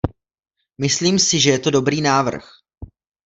Myslím 0.77 1.19
si, 1.19 1.39
že 1.39 1.49
je 1.49 1.59
to 1.59 1.71
dobrý 1.71 2.01
návrh. 2.01 2.49